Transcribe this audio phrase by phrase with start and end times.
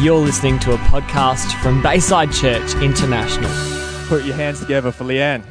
[0.00, 3.48] You're listening to a podcast from Bayside Church International.
[4.08, 5.46] Put your hands together for Leanne.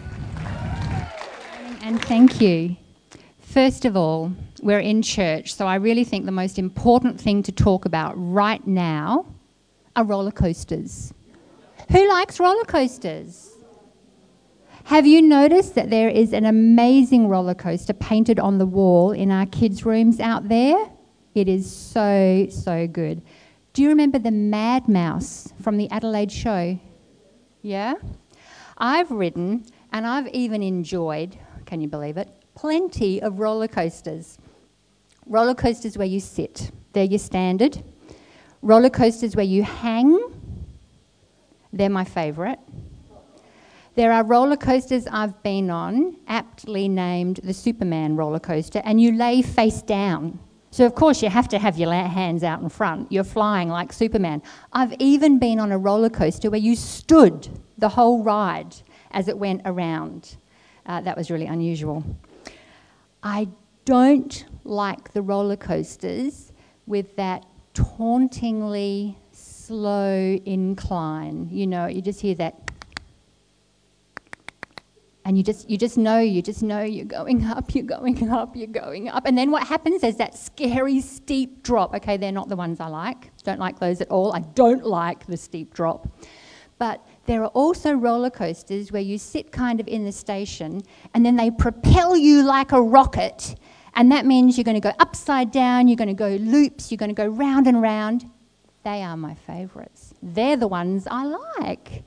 [1.82, 2.76] And thank you.
[3.40, 7.54] First of all, we're in church, so I really think the most important thing to
[7.54, 9.26] talk about right now
[9.96, 11.14] are roller coasters.
[11.92, 13.50] Who likes roller coasters?
[14.84, 19.32] Have you noticed that there is an amazing roller coaster painted on the wall in
[19.32, 20.90] our kids' rooms out there?
[21.34, 23.22] It is so, so good.
[23.74, 26.80] Do you remember the Mad Mouse from the Adelaide show?
[27.64, 27.96] Yeah?
[28.78, 31.36] I've ridden and I've even enjoyed,
[31.66, 34.38] can you believe it, plenty of roller coasters.
[35.26, 37.84] Roller coasters where you sit, they're your standard.
[38.62, 40.20] Roller coasters where you hang,
[41.72, 42.60] they're my favourite.
[43.96, 49.14] There are roller coasters I've been on, aptly named the Superman roller coaster, and you
[49.14, 50.40] lay face down.
[50.74, 53.12] So, of course, you have to have your hands out in front.
[53.12, 54.42] You're flying like Superman.
[54.72, 58.74] I've even been on a roller coaster where you stood the whole ride
[59.12, 60.36] as it went around.
[60.88, 62.04] Uh, that was really unusual.
[63.22, 63.50] I
[63.86, 66.52] don't like the roller coasters
[66.88, 67.46] with that
[67.76, 71.50] tauntingly slow incline.
[71.52, 72.73] You know, you just hear that
[75.26, 78.56] and you just you just know you just know you're going up you're going up
[78.56, 79.26] you're going up.
[79.26, 81.96] And then what happens is that scary steep drop.
[81.96, 83.32] Okay they're not the ones i like.
[83.44, 84.34] Don't like those at all.
[84.34, 86.08] I don't like the steep drop.
[86.80, 90.82] But there are also roller coasters where you sit kind of in the station
[91.14, 93.56] and then they propel you like a rocket.
[93.96, 96.98] And that means you're going to go upside down you're going to go loops you're
[96.98, 98.30] going to go round and round.
[98.84, 100.14] They are my favorites.
[100.22, 102.04] They're the ones i like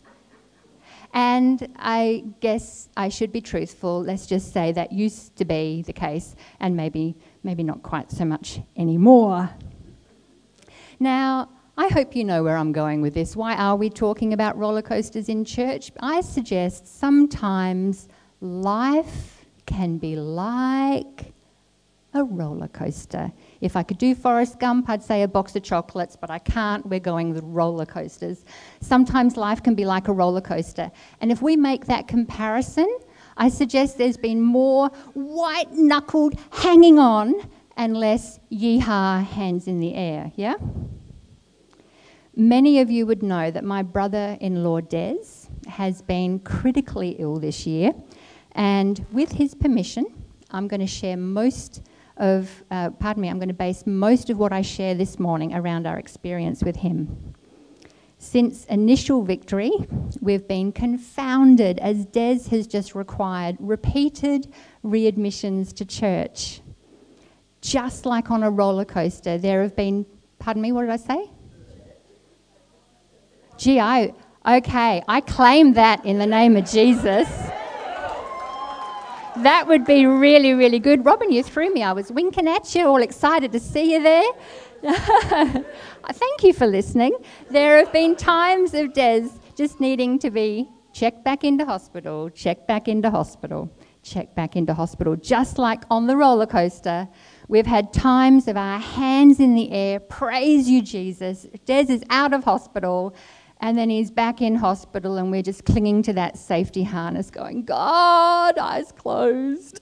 [1.17, 4.03] and I guess I should be truthful.
[4.03, 8.27] Let's just say that used to be the case, and maybe, maybe not quite so
[8.27, 9.49] much anymore.
[11.01, 13.35] Now, I hope you know where I'm going with this.
[13.35, 15.91] Why are we talking about roller coasters in church?
[16.01, 18.09] I suggest sometimes
[18.43, 21.33] life can be like
[22.13, 23.33] a roller coaster.
[23.61, 26.85] If I could do Forrest Gump, I'd say a box of chocolates, but I can't.
[26.87, 28.45] We're going the roller coasters.
[28.81, 30.91] Sometimes life can be like a roller coaster.
[31.21, 32.89] And if we make that comparison,
[33.37, 37.35] I suggest there's been more white knuckled hanging on
[37.77, 40.55] and less yeehaw hands in the air, yeah?
[42.35, 47.37] Many of you would know that my brother in law Des has been critically ill
[47.37, 47.93] this year,
[48.53, 50.07] and with his permission,
[50.51, 51.83] I'm going to share most
[52.17, 55.55] of, uh, pardon me, I'm going to base most of what I share this morning
[55.55, 57.35] around our experience with him.
[58.19, 59.73] Since initial victory,
[60.21, 66.63] we've been confounded as Des has just required repeated readmissions to church.
[67.61, 70.07] Just like on a roller coaster, there have been,
[70.39, 71.31] pardon me, what did I say?
[73.59, 74.15] Gee, I,
[74.47, 77.46] okay, I claim that in the name of Jesus.
[79.43, 81.05] That would be really, really good.
[81.05, 81.83] Robin, you threw me.
[81.83, 84.33] I was winking at you, all excited to see you there.
[86.11, 87.15] Thank you for listening.
[87.51, 92.67] There have been times of Des just needing to be checked back into hospital, checked
[92.67, 93.71] back into hospital,
[94.03, 97.07] checked back into hospital, just like on the roller coaster.
[97.49, 101.47] We've had times of our hands in the air, praise you, Jesus.
[101.67, 103.15] Des is out of hospital,
[103.61, 107.65] and then he's back in hospital, and we're just clinging to that safety harness, going,
[107.65, 109.81] God, eyes closed.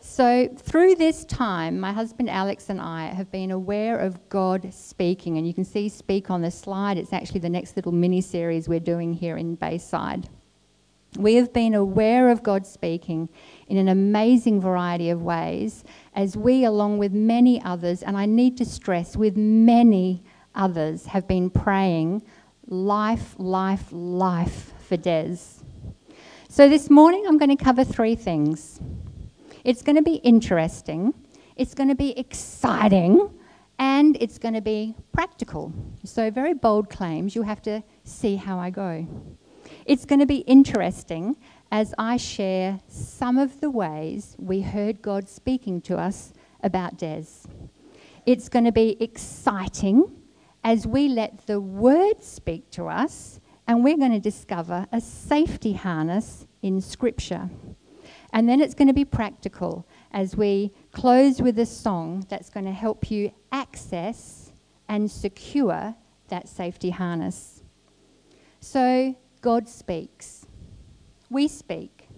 [0.00, 5.38] So, through this time, my husband Alex and I have been aware of God speaking.
[5.38, 6.98] And you can see Speak on the slide.
[6.98, 10.28] It's actually the next little mini series we're doing here in Bayside.
[11.16, 13.28] We have been aware of God speaking
[13.66, 18.56] in an amazing variety of ways as we, along with many others, and I need
[18.58, 20.22] to stress, with many
[20.54, 22.22] others have been praying
[22.66, 25.36] life, life, life for Des.
[26.48, 28.80] So this morning I'm going to cover three things.
[29.64, 31.14] It's going to be interesting,
[31.56, 33.30] it's going to be exciting,
[33.78, 35.72] and it's going to be practical.
[36.04, 37.34] So, very bold claims.
[37.34, 39.06] You have to see how I go.
[39.86, 41.36] It's going to be interesting
[41.72, 46.32] as I share some of the ways we heard God speaking to us
[46.62, 47.24] about Des.
[48.26, 50.19] It's going to be exciting
[50.62, 55.72] as we let the word speak to us, and we're going to discover a safety
[55.72, 57.50] harness in Scripture.
[58.32, 62.66] And then it's going to be practical as we close with a song that's going
[62.66, 64.52] to help you access
[64.88, 65.94] and secure
[66.28, 67.62] that safety harness.
[68.60, 70.46] So, God speaks.
[71.30, 72.08] We speak.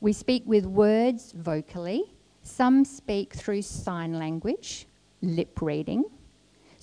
[0.00, 2.14] We speak with words vocally.
[2.42, 4.86] Some speak through sign language,
[5.20, 6.04] lip reading.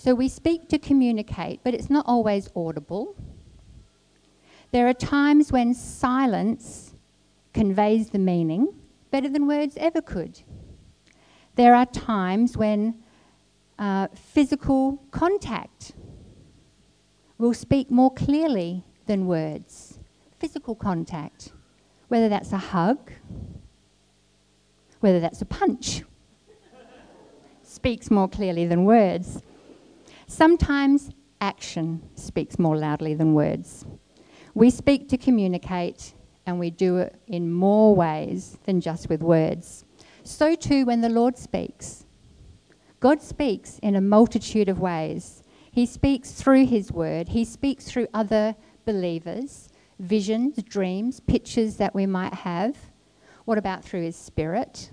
[0.02, 3.18] So we speak to communicate, but it's not always audible.
[4.72, 6.96] There are times when silence
[7.54, 8.70] conveys the meaning
[9.12, 10.40] better than words ever could.
[11.56, 13.04] There are times when
[13.78, 15.92] uh, physical contact
[17.38, 20.00] will speak more clearly than words.
[20.40, 21.52] Physical contact,
[22.08, 23.12] whether that's a hug,
[25.02, 26.04] whether that's a punch,
[27.64, 29.42] speaks more clearly than words.
[30.30, 31.10] Sometimes
[31.42, 33.88] action speaks more loudly than words.
[34.54, 36.14] We speak to communicate,
[36.46, 39.86] and we do it in more ways than just with words.
[40.24, 42.06] So, too, when the Lord speaks.
[43.00, 45.42] God speaks in a multitude of ways.
[45.72, 48.56] He speaks through His Word, He speaks through other
[48.86, 49.68] believers,
[49.98, 52.78] visions, dreams, pictures that we might have.
[53.46, 54.92] What about through His Spirit?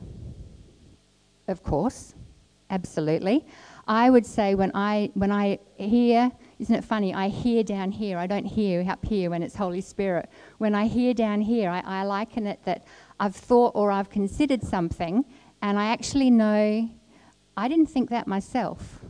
[1.47, 2.15] Of course,
[2.71, 3.45] absolutely.
[3.87, 7.15] I would say when I, when I hear, isn't it funny?
[7.15, 8.19] I hear down here.
[8.19, 10.29] I don't hear up here when it's Holy Spirit.
[10.59, 12.85] When I hear down here, I, I liken it that
[13.21, 15.25] I've thought or I've considered something
[15.63, 16.91] and I actually know
[17.57, 19.01] I didn't think that myself.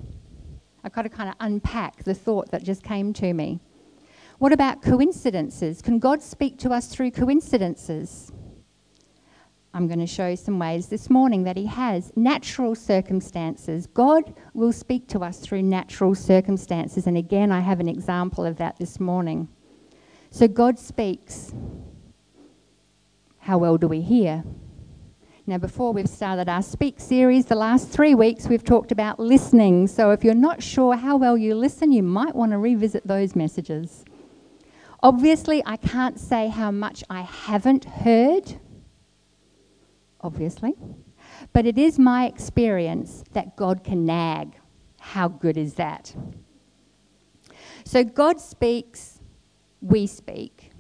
[0.84, 3.61] I've got to kind of unpack the thought that just came to me.
[4.38, 5.81] What about coincidences?
[5.81, 8.31] Can God speak to us through coincidences?
[9.76, 12.11] I'm going to show some ways this morning that He has.
[12.17, 13.87] Natural circumstances.
[13.87, 17.06] God will speak to us through natural circumstances.
[17.06, 19.49] And again, I have an example of that this morning.
[20.31, 21.52] So God speaks.
[23.40, 24.44] How well do we hear?
[25.46, 29.88] Now, before we've started our Speak series, the last three weeks we've talked about listening.
[29.88, 33.37] So, if you're not sure how well you listen, you might want to revisit those
[33.37, 34.06] messages.
[35.02, 38.58] Obviously, I can't say how much I haven't heard
[40.26, 40.75] obviously.
[41.52, 44.56] But it is my experience that God can nag.
[45.00, 46.14] How good is that?
[47.84, 49.20] So God speaks,
[49.81, 50.73] we speak,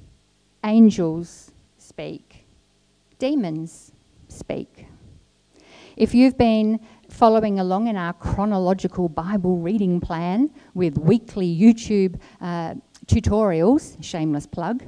[0.64, 2.46] angels speak,
[3.18, 3.92] demons
[4.28, 4.86] speak.
[5.96, 12.74] If you've been following along in our chronological Bible reading plan with weekly YouTube uh,
[13.06, 14.82] tutorials, shameless plug,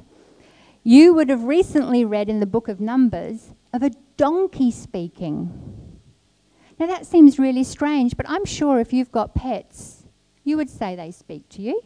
[0.83, 5.49] you would have recently read in the book of Numbers of a donkey speaking.
[6.77, 10.03] Now that seems really strange, but I'm sure if you've got pets,
[10.43, 11.81] you would say they speak to you.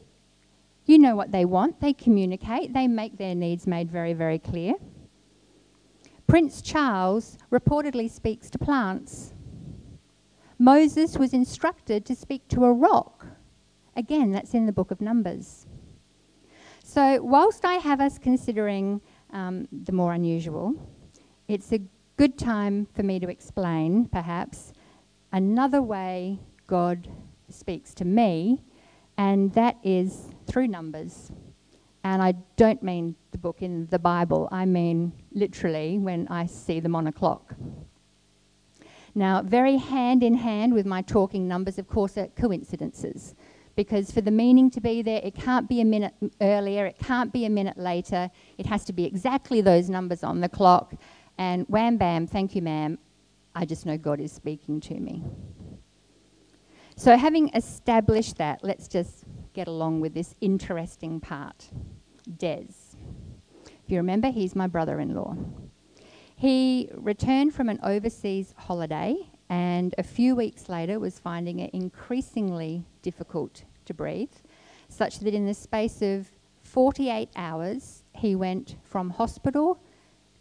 [0.86, 4.74] You know what they want, they communicate, they make their needs made very, very clear.
[6.26, 9.36] Prince Charles reportedly speaks to plants.
[10.58, 13.28] Moses was instructed to speak to a rock.
[13.96, 15.68] Again, that's in the book of Numbers.
[16.84, 19.02] So, whilst I have us considering
[19.32, 20.74] um, the more unusual,
[21.48, 21.80] it's a
[22.18, 24.74] good time for me to explain, perhaps,
[25.32, 27.08] another way God
[27.50, 28.62] speaks to me,
[29.18, 31.32] and that is through numbers.
[32.04, 36.80] And I don't mean the book in the Bible, I mean literally when I see
[36.80, 37.56] them on a clock.
[39.16, 43.36] Now, very hand in hand with my talking numbers, of course, are coincidences.
[43.76, 47.34] Because for the meaning to be there, it can't be a minute earlier, it can't
[47.34, 50.94] be a minute later, it has to be exactly those numbers on the clock.
[51.38, 52.98] And wham bam, thank you, ma'am.
[53.56, 55.24] I just know God is speaking to me.
[56.96, 61.70] So, having established that, let's just get along with this interesting part.
[62.38, 62.68] Des.
[63.66, 65.36] If you remember, he's my brother in law.
[66.36, 69.16] He returned from an overseas holiday
[69.50, 74.34] and a few weeks later was finding it increasingly difficult to breathe,
[74.90, 76.32] such that in the space of
[76.64, 79.80] 48 hours, he went from hospital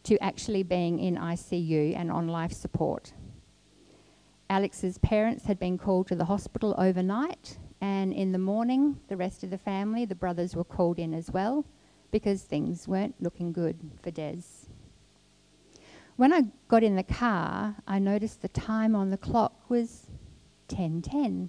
[0.05, 3.13] to actually being in ICU and on life support.
[4.51, 9.43] Alex's parents had been called to the hospital overnight, and in the morning, the rest
[9.43, 11.65] of the family, the brothers, were called in as well
[12.11, 14.43] because things weren't looking good for Des.
[16.17, 20.11] When I got in the car, I noticed the time on the clock was
[20.69, 21.49] 10:10,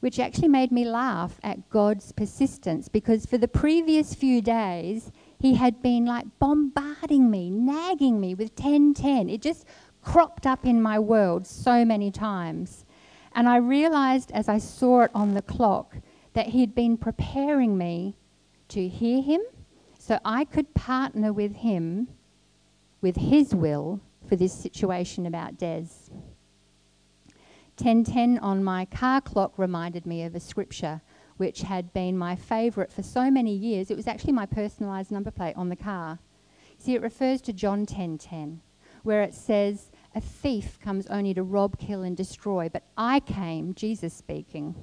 [0.00, 5.54] which actually made me laugh at God's persistence because for the previous few days he
[5.54, 9.28] had been like bombarding me, nagging me with 1010.
[9.28, 9.66] It just
[10.02, 12.84] cropped up in my world so many times.
[13.34, 15.96] And I realized as I saw it on the clock
[16.32, 18.16] that he'd been preparing me
[18.68, 19.40] to hear him
[19.98, 22.08] so I could partner with him
[23.00, 25.86] with his will for this situation about Des.
[27.78, 31.02] 1010 on my car clock reminded me of a scripture
[31.36, 33.90] which had been my favourite for so many years.
[33.90, 36.18] It was actually my personalised number plate on the car.
[36.78, 38.60] See, it refers to John 10:10, 10, 10,
[39.02, 43.74] where it says, A thief comes only to rob, kill, and destroy, but I came,
[43.74, 44.74] Jesus speaking.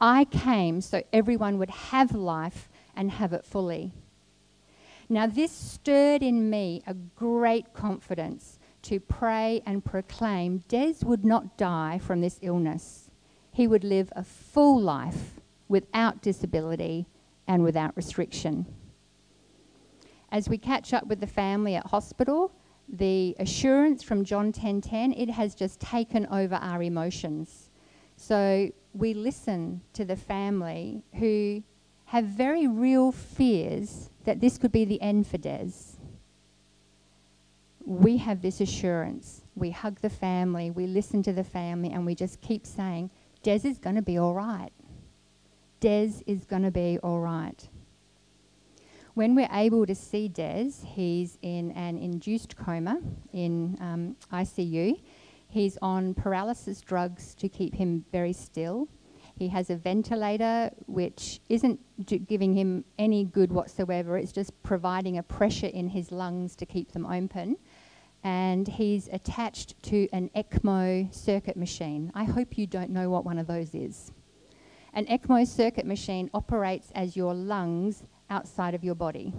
[0.00, 3.92] I came so everyone would have life and have it fully.
[5.08, 11.56] Now, this stirred in me a great confidence to pray and proclaim Des would not
[11.56, 13.03] die from this illness.
[13.54, 17.06] He would live a full life without disability
[17.46, 18.66] and without restriction.
[20.32, 22.50] As we catch up with the family at hospital,
[22.88, 27.70] the assurance from John 10:10 it has just taken over our emotions.
[28.16, 31.62] So we listen to the family who
[32.06, 35.70] have very real fears that this could be the end for Des.
[37.86, 39.42] We have this assurance.
[39.54, 43.10] We hug the family, we listen to the family, and we just keep saying,
[43.44, 44.70] Des is going to be all right.
[45.80, 47.68] Des is going to be all right.
[49.12, 53.00] When we're able to see Des, he's in an induced coma
[53.34, 54.98] in um, ICU.
[55.46, 58.88] He's on paralysis drugs to keep him very still.
[59.36, 61.78] He has a ventilator which isn't
[62.26, 66.92] giving him any good whatsoever, it's just providing a pressure in his lungs to keep
[66.92, 67.58] them open.
[68.24, 72.10] And he's attached to an ECMO circuit machine.
[72.14, 74.10] I hope you don't know what one of those is.
[74.94, 79.32] An ECMO circuit machine operates as your lungs outside of your body.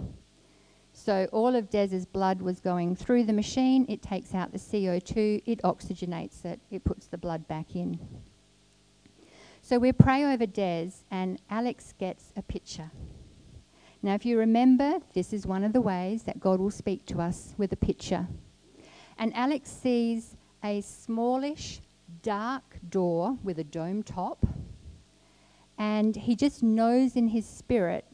[0.92, 3.84] So all of Des's blood was going through the machine.
[3.86, 7.98] It takes out the CO2, it oxygenates it, it puts the blood back in.
[9.60, 12.90] So we pray over Des, and Alex gets a picture.
[14.00, 17.20] Now, if you remember, this is one of the ways that God will speak to
[17.20, 18.28] us with a picture.
[19.18, 21.80] And Alex sees a smallish,
[22.22, 24.46] dark door with a dome top
[25.78, 28.04] and he just knows in his spirit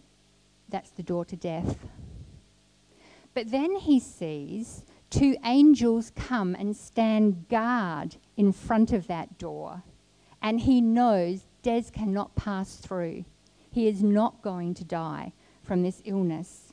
[0.69, 1.79] that's the door to death.
[3.35, 9.83] But then he sees two angels come and stand guard in front of that door.
[10.41, 13.25] And he knows Des cannot pass through.
[13.71, 15.33] He is not going to die
[15.63, 16.73] from this illness.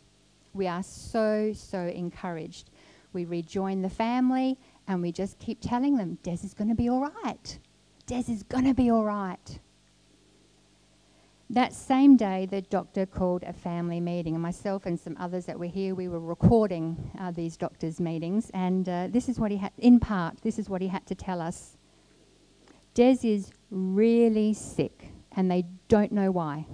[0.54, 2.70] We are so, so encouraged.
[3.14, 6.90] We rejoin the family and we just keep telling them, Des is going to be
[6.90, 7.60] all right.
[8.08, 9.60] Des is going to be all right.
[11.52, 15.58] That same day, the doctor called a family meeting, and myself and some others that
[15.58, 19.58] were here, we were recording uh, these doctors' meetings, and uh, this is what he
[19.58, 21.76] had, in part, this is what he had to tell us.
[22.94, 26.68] Des is really sick, and they don't know why.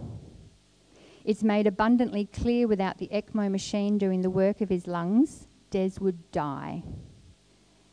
[1.24, 6.00] It's made abundantly clear without the ECMO machine doing the work of his lungs, Des
[6.00, 6.82] would die.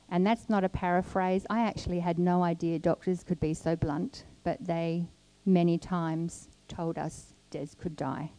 [0.09, 1.45] And that's not a paraphrase.
[1.51, 5.09] I actually had no idea doctors could be so blunt, but they
[5.47, 8.31] many times told us Des could die.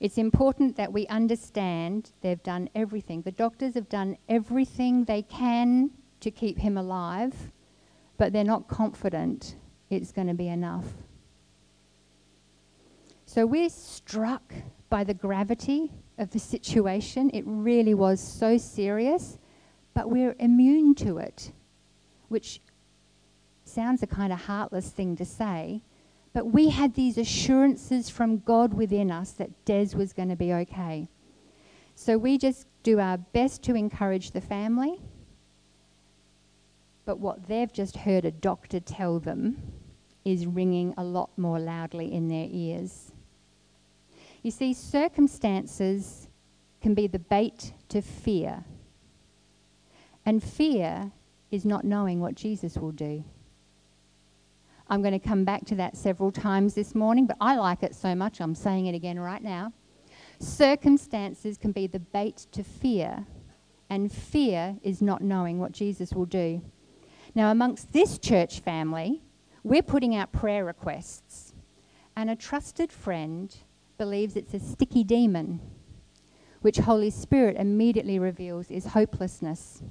[0.00, 3.20] It's important that we understand they've done everything.
[3.20, 5.90] The doctors have done everything they can
[6.20, 7.52] to keep him alive,
[8.16, 9.56] but they're not confident
[9.90, 10.86] it's going to be enough.
[13.26, 14.54] So we're struck
[14.88, 17.30] by the gravity of the situation.
[17.32, 19.38] It really was so serious,
[19.94, 21.52] but we're immune to it,
[22.28, 22.60] which
[23.64, 25.82] sounds a kind of heartless thing to say,
[26.32, 30.52] but we had these assurances from God within us that Des was going to be
[30.52, 31.08] okay.
[31.94, 35.00] So we just do our best to encourage the family.
[37.04, 39.60] But what they've just heard a doctor tell them
[40.24, 43.10] is ringing a lot more loudly in their ears.
[44.42, 46.28] You see, circumstances
[46.80, 48.64] can be the bait to fear.
[50.24, 51.12] And fear
[51.50, 53.24] is not knowing what Jesus will do.
[54.88, 57.94] I'm going to come back to that several times this morning, but I like it
[57.94, 59.72] so much, I'm saying it again right now.
[60.40, 63.26] Circumstances can be the bait to fear,
[63.88, 66.62] and fear is not knowing what Jesus will do.
[67.34, 69.22] Now, amongst this church family,
[69.62, 71.52] we're putting out prayer requests,
[72.16, 73.54] and a trusted friend
[74.00, 75.60] believes it's a sticky demon,
[76.62, 79.82] which Holy Spirit immediately reveals is hopelessness.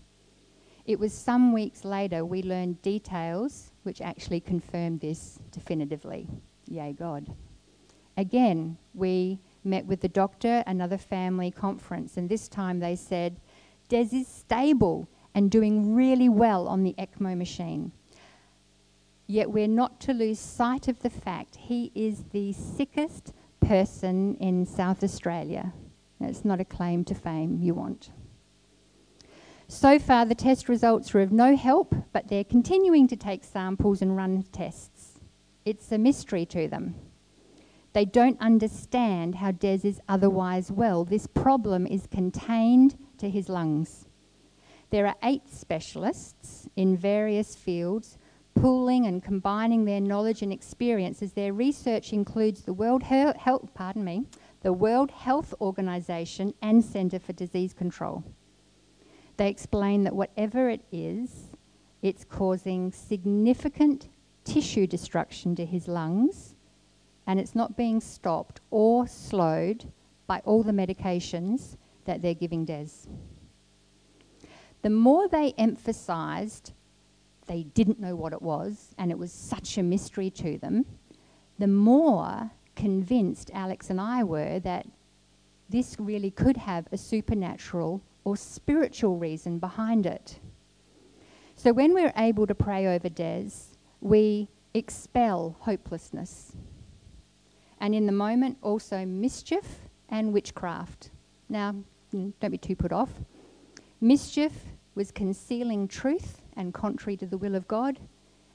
[0.87, 6.27] It was some weeks later we learned details which actually confirmed this definitively.
[6.67, 7.27] Yay, God.
[8.17, 13.39] Again, we met with the doctor, another family conference, and this time they said,
[13.89, 17.91] Des is stable and doing really well on the ECMO machine.
[19.27, 23.33] Yet we're not to lose sight of the fact he is the sickest
[23.69, 25.71] person in South Australia.
[26.19, 28.09] It's not a claim to fame you want.
[29.67, 34.01] So far, the test results are of no help, but they're continuing to take samples
[34.01, 35.19] and run tests.
[35.65, 36.95] It's a mystery to them.
[37.93, 41.05] They don't understand how Des is otherwise well.
[41.05, 44.07] This problem is contained to his lungs.
[44.89, 48.17] There are eight specialists in various fields
[48.61, 54.03] pooling and combining their knowledge and experience as their research includes the World Health, pardon
[54.03, 54.25] me,
[54.61, 58.23] the World Health Organization and Center for Disease Control.
[59.37, 61.51] They explain that whatever it is,
[62.01, 64.09] it's causing significant
[64.43, 66.55] tissue destruction to his lungs
[67.27, 69.85] and it's not being stopped or slowed
[70.27, 73.07] by all the medications that they're giving Des.
[74.81, 76.73] The more they emphasized
[77.49, 80.85] they didn't know what it was and it was such a mystery to them,
[81.57, 84.87] the more convinced Alex and I were that
[85.67, 90.39] this really could have a supernatural or spiritual reason behind it.
[91.55, 93.49] So when we're able to pray over Des,
[93.99, 96.53] we expel hopelessness.
[97.81, 99.65] And in the moment, also mischief
[100.07, 101.09] and witchcraft.
[101.49, 101.75] Now,
[102.13, 103.09] mm, don't be too put off.
[103.99, 104.53] Mischief
[104.95, 107.99] was concealing truth and contrary to the will of God,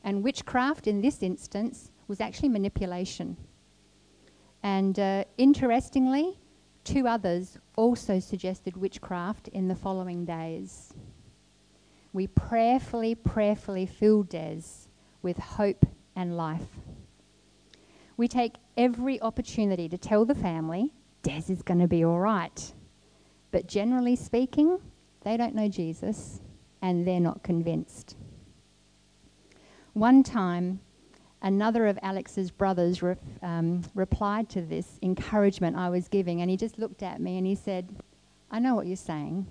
[0.04, 3.36] and witchcraft in this instance was actually manipulation.
[4.62, 6.38] And uh, interestingly,
[6.84, 10.92] two others also suggested witchcraft in the following days.
[12.12, 14.60] We prayerfully, prayerfully fill Des
[15.22, 16.68] with hope and life.
[18.18, 20.92] We take every opportunity to tell the family
[21.22, 22.72] Des is going to be all right.
[23.50, 24.78] But generally speaking,
[25.22, 26.42] they don't know Jesus
[26.84, 28.14] and they're not convinced.
[29.94, 30.80] One time,
[31.40, 36.58] another of Alex's brothers re- um, replied to this encouragement I was giving, and he
[36.58, 37.88] just looked at me and he said,
[38.50, 39.46] I know what you're saying.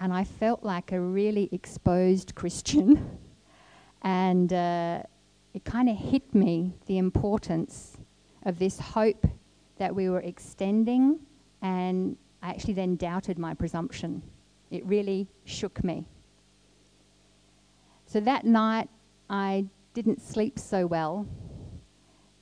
[0.00, 3.16] And I felt like a really exposed Christian.
[4.02, 5.04] and uh,
[5.54, 7.96] it kind of hit me the importance
[8.44, 9.24] of this hope
[9.78, 11.20] that we were extending,
[11.62, 14.22] and I actually then doubted my presumption.
[14.74, 16.04] It really shook me.
[18.06, 18.88] So that night,
[19.30, 21.28] I didn't sleep so well.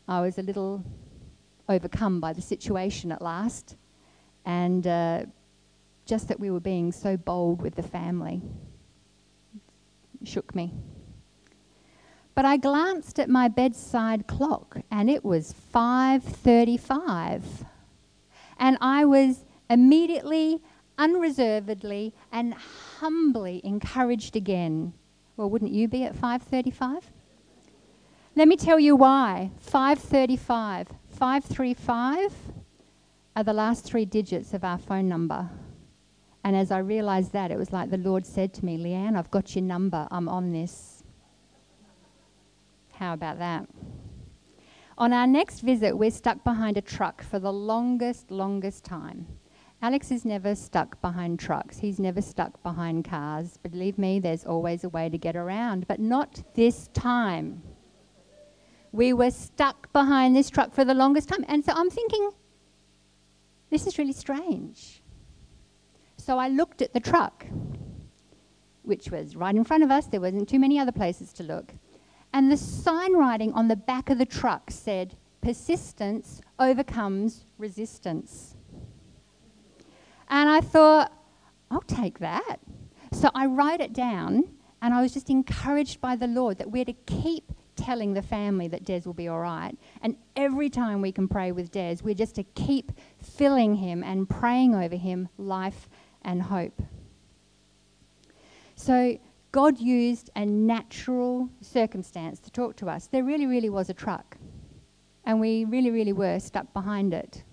[0.09, 0.83] I was a little
[1.69, 3.77] overcome by the situation at last,
[4.47, 5.27] and uh,
[6.07, 8.41] just that we were being so bold with the family
[10.25, 10.73] shook me.
[12.35, 17.67] But I glanced at my bedside clock and it was 5:35.
[18.59, 20.63] And I was immediately,
[20.99, 24.93] unreservedly and humbly encouraged again.
[25.37, 27.11] Well, wouldn't you be at 5:35?
[28.35, 29.51] Let me tell you why.
[29.59, 32.35] 535, 535
[33.37, 35.51] are the last three digits of our phone number.
[36.45, 39.31] And as I realized that, it was like the Lord said to me, Leanne, I've
[39.31, 40.09] got your number.
[40.11, 41.05] I'm on this.
[42.95, 43.69] How about that?
[44.99, 49.27] On our next visit, we're stuck behind a truck for the longest, longest time.
[49.83, 51.79] Alex is never stuck behind trucks.
[51.79, 53.57] He's never stuck behind cars.
[53.57, 57.61] Believe me, there's always a way to get around, but not this time.
[58.93, 61.45] We were stuck behind this truck for the longest time.
[61.49, 62.31] And so I'm thinking,
[63.71, 65.03] this is really strange.
[66.17, 67.45] So I looked at the truck,
[68.83, 70.07] which was right in front of us.
[70.07, 71.75] There wasn't too many other places to look.
[72.33, 78.55] And the sign writing on the back of the truck said, Persistence overcomes resistance.
[80.33, 81.13] And I thought,
[81.71, 82.57] I'll take that.
[83.13, 84.49] So I wrote it down,
[84.81, 88.67] and I was just encouraged by the Lord that we're to keep telling the family
[88.69, 89.77] that Des will be all right.
[90.01, 92.93] And every time we can pray with Des, we're just to keep
[93.23, 95.91] filling him and praying over him life
[96.23, 96.81] and hope.
[98.75, 99.19] So
[99.53, 103.07] God used a natural circumstance to talk to us.
[103.07, 104.39] There really, really was a truck,
[105.27, 107.45] and we really, really were stuck behind it.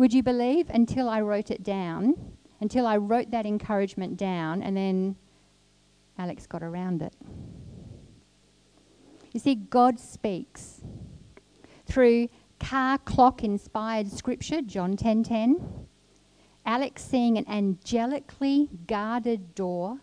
[0.00, 2.14] Would you believe until I wrote it down,
[2.58, 5.14] until I wrote that encouragement down, and then
[6.16, 7.14] Alex got around it?
[9.34, 10.80] You see, God speaks
[11.84, 15.22] through car clock inspired scripture, John 10:10.
[15.22, 15.86] 10, 10,
[16.64, 20.00] Alex seeing an angelically guarded door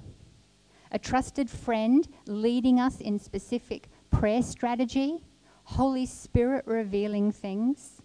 [0.91, 5.23] a trusted friend leading us in specific prayer strategy,
[5.63, 7.96] Holy Spirit revealing things,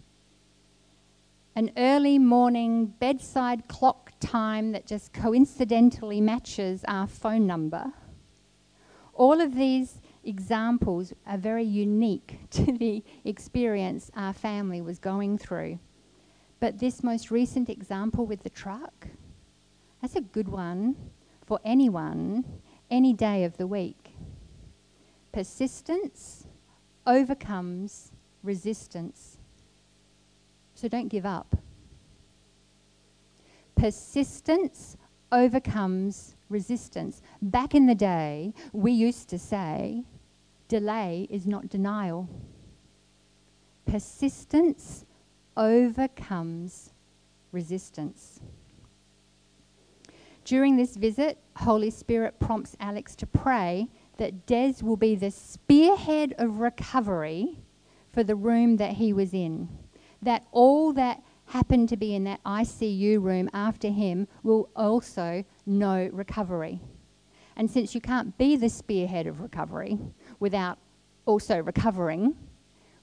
[1.55, 7.93] an early morning bedside clock time that just coincidentally matches our phone number.
[9.13, 15.79] All of these examples are very unique to the experience our family was going through.
[16.59, 19.09] But this most recent example with the truck,
[20.01, 20.95] that's a good one
[21.45, 22.45] for anyone
[22.89, 24.15] any day of the week.
[25.31, 26.47] Persistence
[27.05, 28.11] overcomes
[28.43, 29.32] resistance.
[30.75, 31.55] So don't give up.
[33.75, 34.97] Persistence
[35.31, 37.21] overcomes resistance.
[37.41, 40.03] Back in the day, we used to say,
[40.67, 42.29] delay is not denial.
[43.85, 45.05] Persistence
[45.57, 46.91] overcomes
[47.51, 48.39] resistance.
[50.45, 56.33] During this visit, Holy Spirit prompts Alex to pray that Des will be the spearhead
[56.37, 57.59] of recovery
[58.11, 59.69] for the room that he was in.
[60.23, 66.09] That all that happened to be in that ICU room after him will also know
[66.11, 66.79] recovery.
[67.55, 69.99] And since you can't be the spearhead of recovery
[70.39, 70.79] without
[71.25, 72.35] also recovering,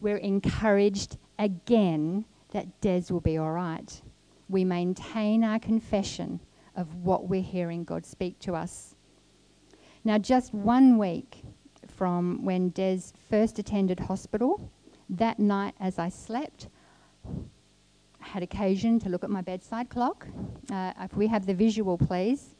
[0.00, 4.02] we're encouraged again that Des will be all right.
[4.48, 6.40] We maintain our confession
[6.74, 8.96] of what we're hearing God speak to us.
[10.02, 11.42] Now, just one week
[11.86, 14.70] from when Des first attended hospital,
[15.08, 16.68] that night as I slept,
[18.30, 20.28] had occasion to look at my bedside clock.
[20.70, 22.54] Uh, if we have the visual, please.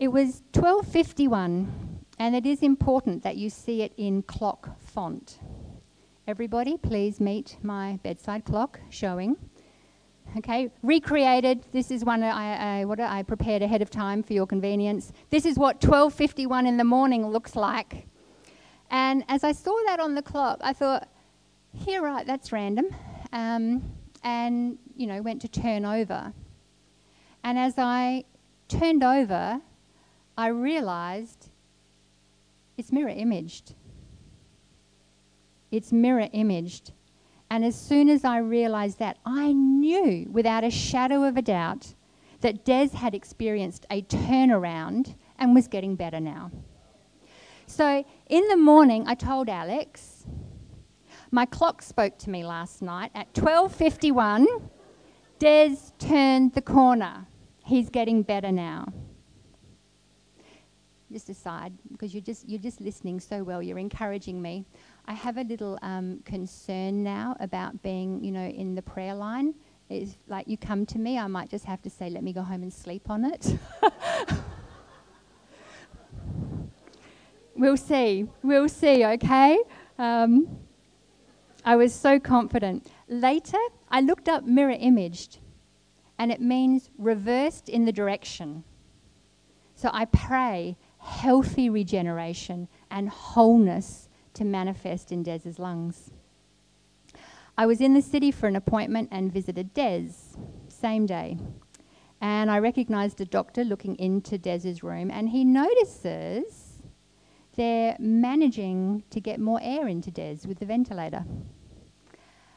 [0.00, 1.68] It was 12:51,
[2.18, 5.38] and it is important that you see it in clock font.
[6.26, 9.36] Everybody, please meet my bedside clock showing.
[10.36, 11.64] Okay, recreated.
[11.70, 15.12] This is one I, I, what I prepared ahead of time for your convenience.
[15.30, 18.08] This is what 12:51 in the morning looks like.
[18.90, 21.08] And as I saw that on the clock, I thought,
[21.72, 22.86] "Here, right, that's random."
[23.32, 26.32] Um, and you know, went to turn over.
[27.44, 28.24] And as I
[28.68, 29.60] turned over,
[30.36, 31.48] I realized
[32.76, 33.74] it's mirror imaged.
[35.70, 36.92] It's mirror imaged.
[37.50, 41.94] And as soon as I realized that, I knew without a shadow of a doubt
[42.40, 46.50] that Des had experienced a turnaround and was getting better now.
[47.66, 50.11] So in the morning, I told Alex,
[51.32, 54.46] my clock spoke to me last night at 12:51.
[55.38, 57.26] Des turned the corner.
[57.64, 58.92] He's getting better now.
[61.10, 63.62] Just aside, because you're just you're just listening so well.
[63.62, 64.66] You're encouraging me.
[65.06, 69.54] I have a little um, concern now about being, you know, in the prayer line.
[69.88, 72.42] It's like you come to me, I might just have to say, let me go
[72.42, 73.58] home and sleep on it.
[77.56, 78.26] we'll see.
[78.42, 79.58] We'll see, okay?
[79.98, 80.62] Um,
[81.64, 82.90] I was so confident.
[83.08, 85.38] Later, I looked up mirror imaged,
[86.18, 88.64] and it means reversed in the direction.
[89.74, 96.10] So I pray healthy regeneration and wholeness to manifest in Des's lungs.
[97.56, 100.08] I was in the city for an appointment and visited Des,
[100.68, 101.38] same day.
[102.20, 106.71] And I recognized a doctor looking into Des's room, and he notices
[107.56, 111.24] they're managing to get more air into Des with the ventilator.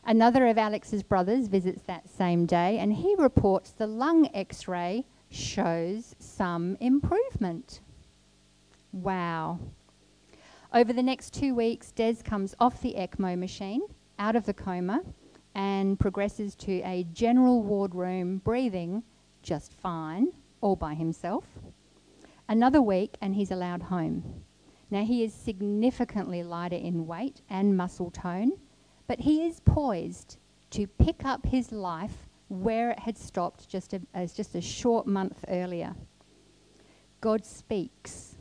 [0.05, 5.05] Another of Alex's brothers visits that same day, and he reports the lung x ray
[5.29, 7.81] shows some improvement.
[8.93, 9.59] Wow.
[10.73, 13.81] Over the next two weeks, Des comes off the ECMO machine,
[14.19, 15.01] out of the coma,
[15.55, 19.03] and progresses to a general ward room, breathing
[19.41, 20.29] just fine,
[20.61, 21.45] all by himself.
[22.47, 24.44] Another week, and he's allowed home.
[24.95, 28.53] Now, he is significantly lighter in weight and muscle tone,
[29.07, 30.37] but he is poised
[30.69, 35.05] to pick up his life where it had stopped just a, as just a short
[35.05, 35.95] month earlier.
[37.19, 38.37] God speaks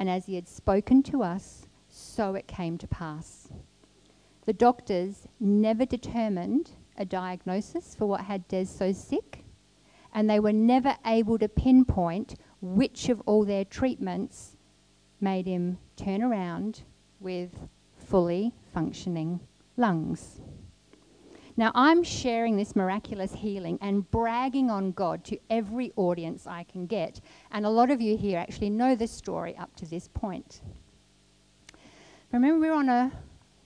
[0.00, 3.48] and as he had spoken to us, so it came to pass.
[4.46, 9.44] The doctors never determined a diagnosis for what had Des so sick,
[10.12, 14.56] and they were never able to pinpoint which of all their treatments
[15.20, 16.82] made him turn around
[17.20, 17.50] with
[17.96, 19.40] fully functioning
[19.76, 20.40] lungs.
[21.56, 26.86] Now, I'm sharing this miraculous healing and bragging on God to every audience I can
[26.86, 27.20] get.
[27.50, 30.60] And a lot of you here actually know this story up to this point.
[32.30, 33.10] Remember, we're on a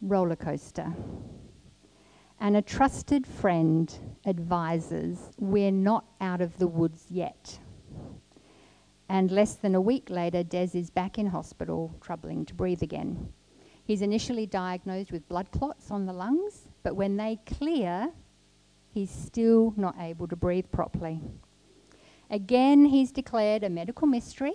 [0.01, 0.91] roller coaster,
[2.41, 7.59] and a trusted friend advises we're not out of the woods yet.
[9.09, 13.33] And less than a week later, Des is back in hospital, troubling to breathe again.
[13.85, 18.11] He's initially diagnosed with blood clots on the lungs but when they clear,
[18.93, 21.21] he's still not able to breathe properly.
[22.31, 24.55] Again, he's declared a medical mystery,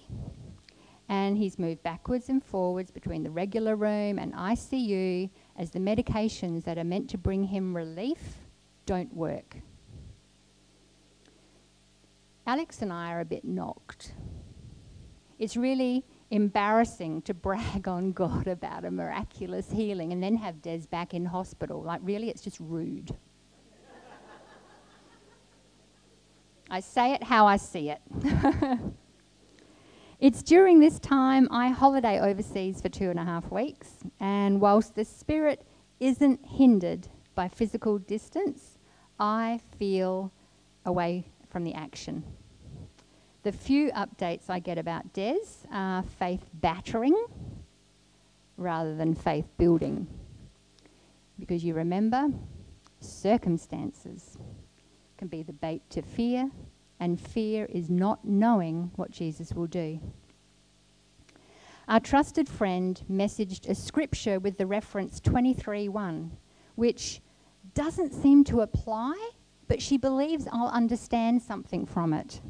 [1.08, 6.64] and he's moved backwards and forwards between the regular room and ICU as the medications
[6.64, 8.40] that are meant to bring him relief
[8.86, 9.58] don't work.
[12.46, 14.14] Alex and I are a bit knocked.
[15.39, 20.82] It's really embarrassing to brag on God about a miraculous healing and then have Des
[20.89, 21.82] back in hospital.
[21.82, 23.15] Like, really, it's just rude.
[26.69, 28.02] I say it how I see it.
[30.19, 34.95] it's during this time I holiday overseas for two and a half weeks, and whilst
[34.95, 35.65] the spirit
[36.02, 38.78] isn't hindered by physical distance,
[39.17, 40.34] I feel
[40.86, 42.23] away from the action.
[43.48, 45.40] The few updates I get about Des
[45.72, 47.16] are faith battering
[48.58, 50.06] rather than faith building.
[51.40, 52.28] Because you remember,
[53.00, 54.38] circumstances
[55.18, 56.52] can be the bait to fear,
[57.00, 60.02] and fear is not knowing what Jesus will do.
[61.88, 66.32] Our trusted friend messaged a scripture with the reference 23:1,
[66.76, 67.22] which
[67.74, 69.16] doesn't seem to apply,
[69.70, 72.42] but she believes I'll understand something from it.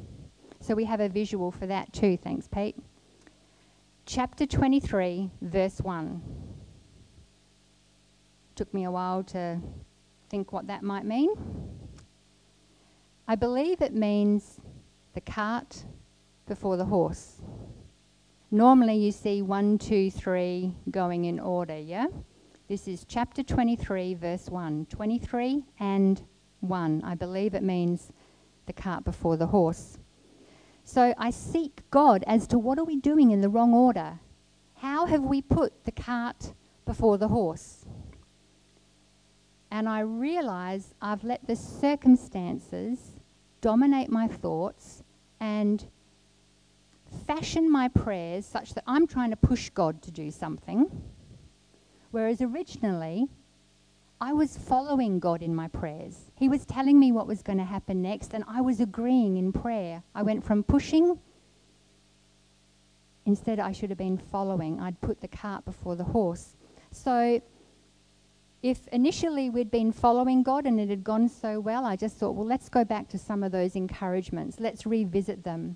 [0.67, 2.17] So we have a visual for that too.
[2.17, 2.75] Thanks, Pete.
[4.05, 6.21] Chapter 23, verse 1.
[8.55, 9.61] Took me a while to
[10.29, 11.29] think what that might mean.
[13.29, 14.59] I believe it means
[15.13, 15.85] the cart
[16.49, 17.41] before the horse.
[18.51, 22.07] Normally, you see one, two, three going in order, yeah?
[22.67, 24.87] This is chapter 23, verse 1.
[24.89, 26.21] 23 and
[26.59, 27.03] 1.
[27.05, 28.11] I believe it means
[28.65, 29.97] the cart before the horse.
[30.87, 34.19] So I seek God as to what are we doing in the wrong order?
[34.75, 36.53] How have we put the cart
[36.85, 37.85] before the horse?
[39.69, 42.99] And I realize I've let the circumstances
[43.59, 45.03] dominate my thoughts
[45.41, 45.85] and
[47.27, 50.89] fashion my prayers such that I'm trying to push God to do something.
[52.11, 53.27] Whereas originally,
[54.19, 56.31] I was following God in my prayers.
[56.35, 59.53] He was telling me what was going to happen next, and I was agreeing in
[59.53, 60.01] prayer.
[60.15, 61.19] I went from pushing,
[63.27, 64.79] instead, I should have been following.
[64.79, 66.55] I'd put the cart before the horse.
[66.91, 67.41] So,
[68.63, 72.31] if initially we'd been following God and it had gone so well, I just thought,
[72.31, 74.59] well, let's go back to some of those encouragements.
[74.59, 75.75] Let's revisit them.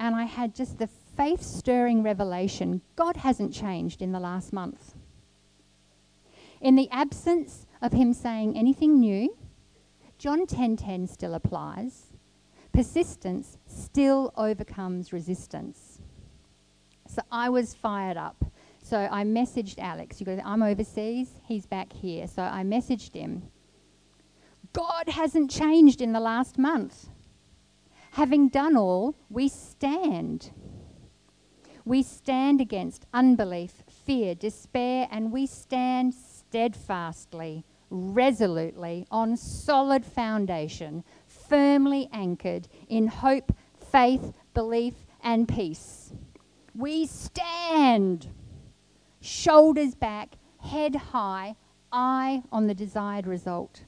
[0.00, 4.94] And I had just the faith stirring revelation God hasn't changed in the last month.
[6.62, 9.36] In the absence of him saying anything new,
[10.16, 12.14] John 10:10 still applies.
[12.72, 16.00] Persistence still overcomes resistance.
[17.06, 18.44] So I was fired up.
[18.82, 20.20] So I messaged Alex.
[20.20, 22.26] You go, I'm overseas, he's back here.
[22.26, 23.50] So I messaged him.
[24.72, 27.08] God hasn't changed in the last month.
[28.12, 30.50] Having done all, we stand.
[31.84, 42.08] We stand against unbelief, fear, despair, and we stand steadfastly, resolutely, on solid foundation, firmly
[42.12, 43.54] anchored in hope,
[43.90, 46.12] faith, belief, and peace.
[46.74, 48.28] We stand,
[49.20, 51.56] shoulders back, head high,
[51.92, 53.82] eye on the desired result.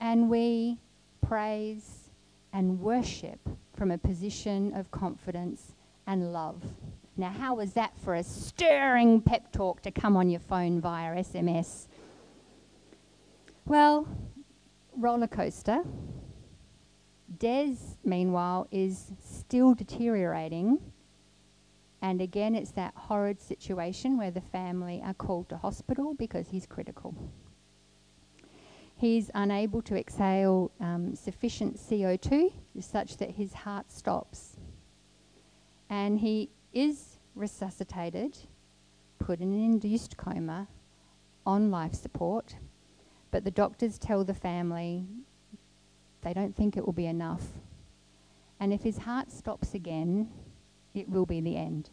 [0.00, 0.78] And we
[1.26, 2.10] praise
[2.52, 3.38] and worship
[3.74, 5.74] from a position of confidence
[6.06, 6.62] and love.
[7.16, 11.14] Now, how was that for a stirring pep talk to come on your phone via
[11.14, 11.86] SMS?
[13.66, 14.06] Well,
[14.96, 15.82] roller coaster.
[17.38, 17.74] Des,
[18.04, 20.78] meanwhile, is still deteriorating.
[22.00, 26.64] And again, it's that horrid situation where the family are called to hospital because he's
[26.64, 27.12] critical.
[28.94, 34.58] He's unable to exhale um, sufficient CO2 such that his heart stops.
[35.90, 38.38] And he is resuscitated,
[39.18, 40.68] put in an induced coma,
[41.44, 42.54] on life support,
[43.36, 45.04] but the doctors tell the family
[46.22, 47.42] they don't think it will be enough.
[48.58, 50.30] And if his heart stops again,
[50.94, 51.90] it will be the end.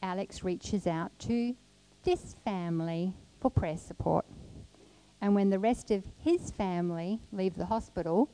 [0.00, 1.56] Alex reaches out to
[2.04, 4.24] this family for prayer support.
[5.20, 8.30] And when the rest of his family leave the hospital,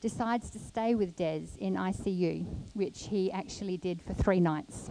[0.00, 4.88] decides to stay with Des in ICU, which he actually did for three nights.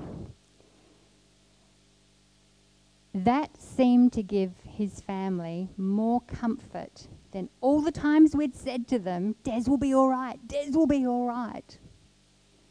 [3.14, 9.00] That seemed to give his family more comfort than all the times we'd said to
[9.00, 11.78] them, Des will be all right, Des will be all right.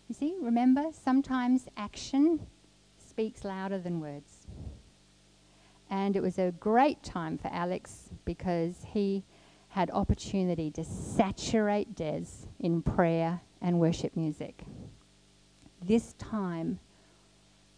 [0.08, 2.46] You see, remember, sometimes action
[2.98, 4.46] speaks louder than words.
[5.90, 9.24] And it was a great time for Alex because he
[9.68, 12.26] had opportunity to saturate Des
[12.58, 14.64] in prayer and worship music.
[15.80, 16.80] This time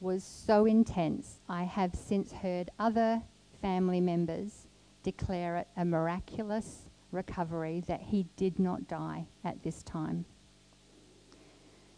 [0.05, 3.23] was so intense, I have since heard other
[3.63, 4.67] family members
[5.03, 10.27] declare it a miraculous recovery that he did not die at this time.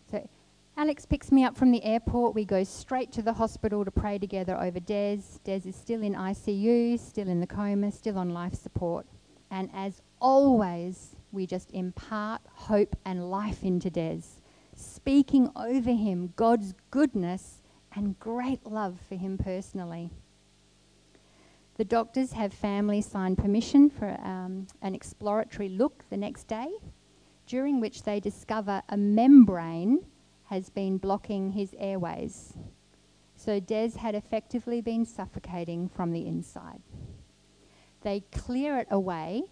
[0.09, 0.29] So
[0.77, 2.37] Alex picks me up from the airport.
[2.37, 5.19] We go straight to the hospital to pray together over Des.
[5.43, 9.05] Des is still in ICU, still in the coma, still on life support.
[9.51, 14.21] And as always we just impart hope and life into Des,
[14.77, 17.56] speaking over him God's goodness
[17.97, 20.11] and great love for him personally.
[21.77, 26.69] The doctors have family sign permission for um, an exploratory look the next day,
[27.47, 30.05] during which they discover a membrane
[30.45, 32.55] has been blocking his airways.
[33.35, 36.81] So Des had effectively been suffocating from the inside.
[38.03, 39.45] They clear it away,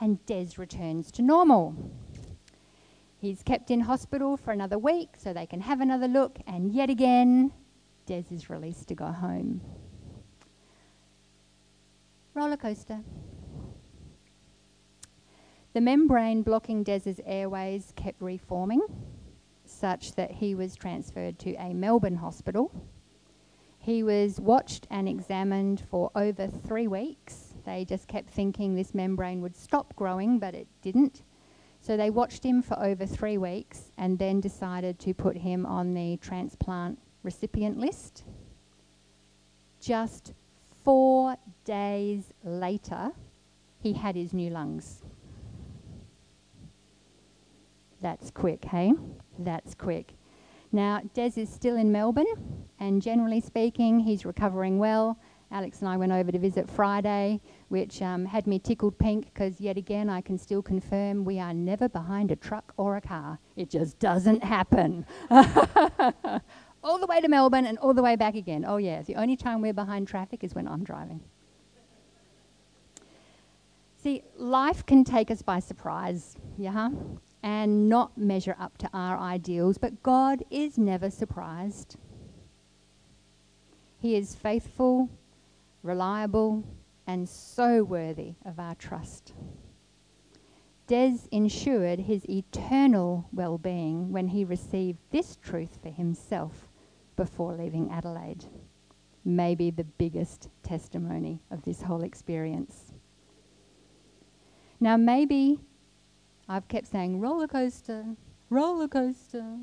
[0.00, 1.76] and Des returns to normal.
[3.20, 6.90] He's kept in hospital for another week so they can have another look, and yet
[6.90, 7.52] again,
[8.06, 9.60] Des is released to go home.
[12.34, 13.00] Roller coaster.
[15.72, 18.82] The membrane blocking Des's airways kept reforming,
[19.64, 22.70] such that he was transferred to a Melbourne hospital.
[23.78, 27.54] He was watched and examined for over three weeks.
[27.64, 31.22] They just kept thinking this membrane would stop growing, but it didn't.
[31.80, 35.94] So they watched him for over three weeks and then decided to put him on
[35.94, 38.24] the transplant recipient list.
[39.80, 40.32] Just
[40.84, 43.12] four days later,
[43.80, 45.02] he had his new lungs.
[48.00, 48.92] That's quick, hey?
[49.38, 50.14] That's quick.
[50.72, 55.18] Now, Des is still in Melbourne, and generally speaking, he's recovering well.
[55.52, 59.60] Alex and I went over to visit Friday, which um, had me tickled pink because,
[59.60, 63.38] yet again, I can still confirm we are never behind a truck or a car.
[63.54, 65.04] It just doesn't happen.
[66.82, 68.64] all the way to Melbourne and all the way back again.
[68.66, 71.20] Oh, yeah, the only time we're behind traffic is when I'm driving.
[74.02, 76.90] See, life can take us by surprise, yeah,
[77.42, 81.96] and not measure up to our ideals, but God is never surprised.
[84.00, 85.08] He is faithful,
[85.84, 86.64] reliable,
[87.06, 89.34] and so worthy of our trust.
[90.88, 96.71] Des ensured his eternal well being when he received this truth for himself
[97.22, 98.44] before leaving Adelaide.
[99.24, 102.94] Maybe the biggest testimony of this whole experience.
[104.80, 105.60] Now, maybe
[106.48, 108.04] I've kept saying roller coaster,
[108.50, 109.58] roller coaster.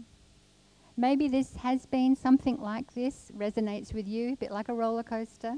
[0.95, 5.03] Maybe this has been something like this, resonates with you, a bit like a roller
[5.03, 5.55] coaster.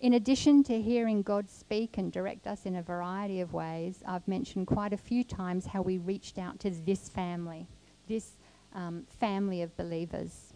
[0.00, 4.26] In addition to hearing God speak and direct us in a variety of ways, I've
[4.26, 7.68] mentioned quite a few times how we reached out to this family,
[8.08, 8.32] this
[8.74, 10.54] um, family of believers.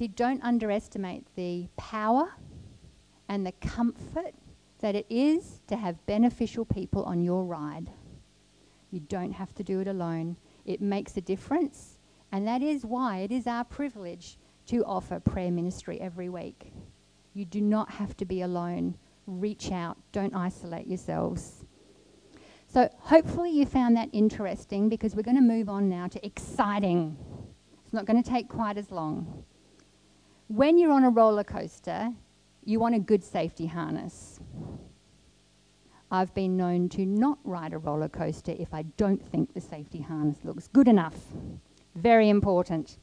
[0.00, 2.32] See, don't underestimate the power
[3.28, 4.32] and the comfort
[4.78, 7.90] that it is to have beneficial people on your ride.
[8.90, 10.38] You don't have to do it alone.
[10.64, 11.98] It makes a difference,
[12.32, 16.72] and that is why it is our privilege to offer prayer ministry every week.
[17.34, 18.96] You do not have to be alone.
[19.26, 21.66] Reach out, don't isolate yourselves.
[22.66, 27.18] So, hopefully, you found that interesting because we're going to move on now to exciting.
[27.84, 29.44] It's not going to take quite as long
[30.50, 32.10] when you're on a roller coaster,
[32.64, 34.40] you want a good safety harness.
[36.10, 40.00] I've been known to not ride a roller coaster if I don't think the safety
[40.00, 41.14] harness looks good enough.
[41.94, 42.98] Very important.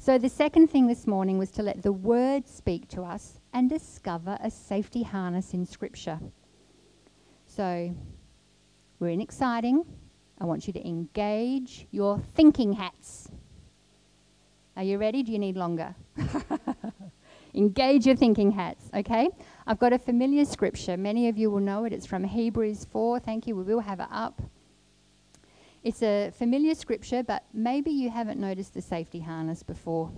[0.00, 3.70] So, the second thing this morning was to let the Word speak to us and
[3.70, 6.18] discover a safety harness in Scripture.
[7.46, 7.94] So,
[8.98, 9.84] we're in exciting.
[10.40, 13.30] I want you to engage your thinking hats.
[14.76, 15.22] Are you ready?
[15.22, 15.94] Do you need longer?
[17.60, 19.28] Engage your thinking hats, okay?
[19.66, 20.96] I've got a familiar scripture.
[20.96, 21.92] Many of you will know it.
[21.92, 23.20] It's from Hebrews 4.
[23.20, 23.54] Thank you.
[23.54, 24.40] We will have it up.
[25.84, 30.10] It's a familiar scripture, but maybe you haven't noticed the safety harness before.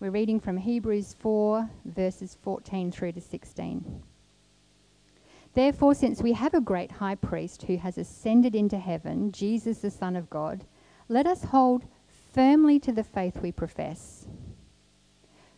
[0.00, 4.02] We're reading from Hebrews 4, verses 14 through to 16.
[5.52, 9.90] Therefore, since we have a great high priest who has ascended into heaven, Jesus, the
[9.90, 10.64] Son of God,
[11.10, 11.84] let us hold
[12.32, 14.26] firmly to the faith we profess.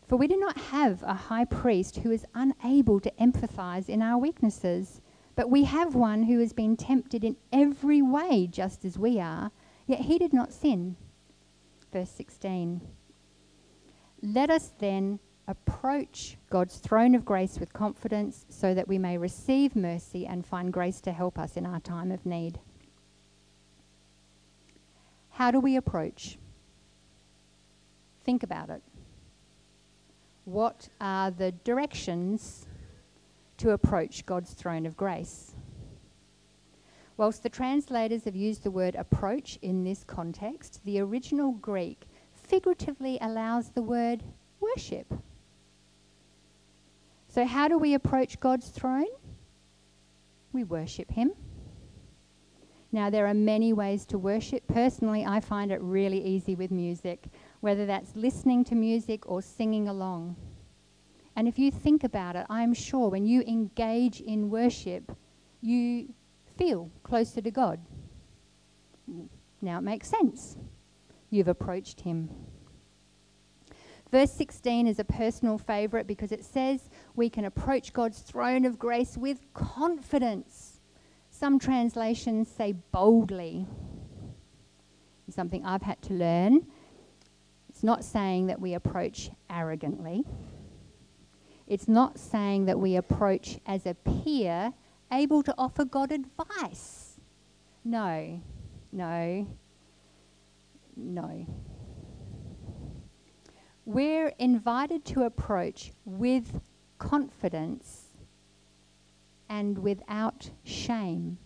[0.08, 4.16] For we do not have a high priest who is unable to empathize in our
[4.16, 5.02] weaknesses,
[5.36, 9.50] but we have one who has been tempted in every way just as we are,
[9.86, 10.96] yet he did not sin.
[11.92, 12.80] Verse 16.
[14.22, 19.76] Let us then approach God's throne of grace with confidence so that we may receive
[19.76, 22.58] mercy and find grace to help us in our time of need.
[25.30, 26.38] How do we approach?
[28.24, 28.82] Think about it
[30.48, 32.66] what are the directions
[33.58, 35.54] to approach God's throne of grace?
[37.18, 43.18] Whilst the translators have used the word approach in this context, the original Greek figuratively
[43.20, 44.22] allows the word
[44.60, 45.12] worship.
[47.28, 49.06] So, how do we approach God's throne?
[50.52, 51.32] We worship Him.
[52.90, 54.66] Now, there are many ways to worship.
[54.66, 57.26] Personally, I find it really easy with music,
[57.60, 60.36] whether that's listening to music or singing along.
[61.36, 65.16] And if you think about it, I'm sure when you engage in worship,
[65.60, 66.12] you
[66.56, 67.80] feel closer to God.
[69.60, 70.56] Now it makes sense.
[71.30, 72.30] You've approached Him.
[74.10, 78.78] Verse 16 is a personal favourite because it says we can approach God's throne of
[78.78, 80.80] grace with confidence.
[81.30, 83.66] Some translations say boldly.
[85.26, 86.66] It's something I've had to learn.
[87.78, 90.24] It's not saying that we approach arrogantly.
[91.68, 94.72] It's not saying that we approach as a peer
[95.12, 97.20] able to offer God advice.
[97.84, 98.40] No,
[98.90, 99.46] no,
[100.96, 101.46] no.
[103.84, 106.60] We're invited to approach with
[106.98, 108.08] confidence
[109.48, 111.38] and without shame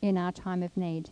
[0.00, 1.10] in our time of need.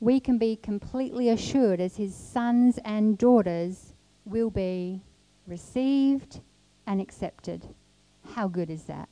[0.00, 3.94] We can be completely assured, as his sons and daughters
[4.24, 5.02] will be
[5.46, 6.40] received
[6.86, 7.66] and accepted.
[8.34, 9.08] How good is that?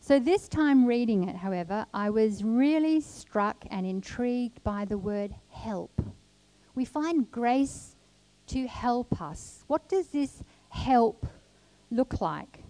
[0.00, 5.34] So, this time reading it, however, I was really struck and intrigued by the word
[5.50, 6.00] help
[6.74, 7.96] we find grace
[8.46, 9.64] to help us.
[9.66, 11.26] What does this help
[11.90, 12.64] look like?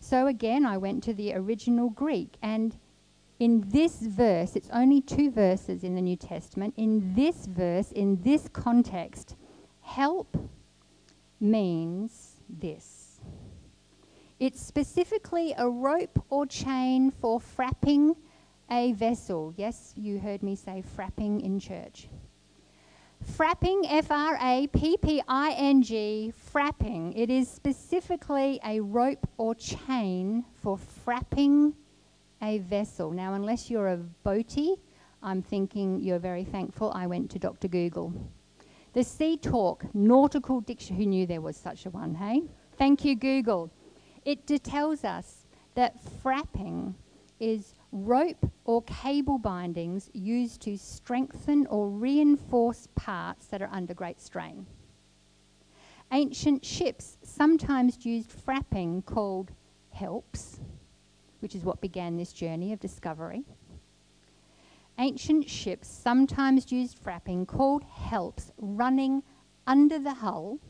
[0.00, 2.76] So again, I went to the original Greek, and
[3.42, 6.74] in this verse, it's only two verses in the New Testament.
[6.76, 9.34] In this verse, in this context,
[9.80, 10.36] help
[11.40, 13.20] means this
[14.38, 18.14] it's specifically a rope or chain for frapping
[18.70, 19.54] a vessel.
[19.56, 22.08] Yes, you heard me say frapping in church.
[23.36, 27.12] Frapping, F R A P P I N G, frapping.
[27.16, 31.74] It is specifically a rope or chain for frapping
[32.42, 33.10] a vessel.
[33.10, 34.76] Now, unless you're a boatie,
[35.22, 37.68] I'm thinking you're very thankful I went to Dr.
[37.68, 38.12] Google.
[38.92, 42.42] The Sea Talk Nautical Dictionary, who knew there was such a one, hey?
[42.76, 43.70] Thank you, Google.
[44.24, 46.94] It tells us that frapping
[47.40, 54.20] is rope or cable bindings used to strengthen or reinforce parts that are under great
[54.20, 54.66] strain.
[56.12, 59.52] Ancient ships sometimes used frapping called
[59.90, 60.60] helps,
[61.42, 63.44] which is what began this journey of discovery.
[64.98, 69.24] Ancient ships sometimes used frapping called helps running
[69.66, 70.60] under the hull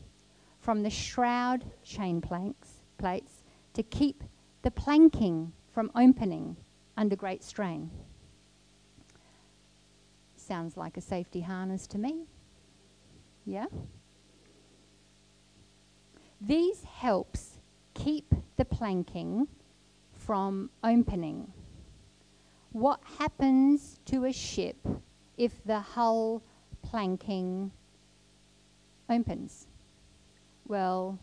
[0.59, 3.43] from the shroud chain planks, plates
[3.73, 4.23] to keep
[4.63, 6.55] the planking from opening
[6.97, 7.91] under great strain.
[10.35, 12.25] Sounds like a safety harness to me.
[13.45, 13.65] Yeah?
[16.41, 17.59] These helps
[17.93, 19.47] keep the planking
[20.25, 21.51] from opening.
[22.71, 24.77] What happens to a ship
[25.37, 26.41] if the hull
[26.81, 27.71] planking
[29.09, 29.67] opens?
[30.67, 31.19] Well,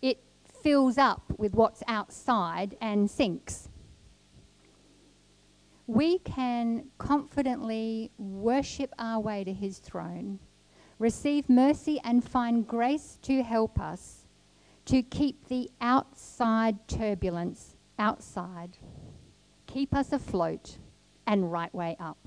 [0.00, 0.22] it
[0.62, 3.68] fills up with what's outside and sinks
[5.88, 10.38] we can confidently worship our way to his throne,
[10.98, 14.26] receive mercy, and find grace to help us
[14.84, 18.78] to keep the outside turbulence outside,
[19.66, 20.78] keep us afloat
[21.26, 22.18] and right way up.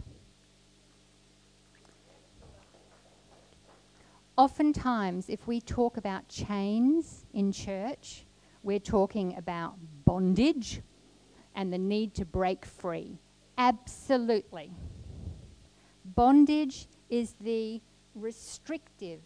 [4.37, 8.25] Oftentimes, if we talk about chains in church,
[8.63, 10.81] we're talking about bondage
[11.55, 13.17] and the need to break free.
[13.57, 14.71] Absolutely.
[16.05, 17.81] Bondage is the
[18.15, 19.19] restrictive.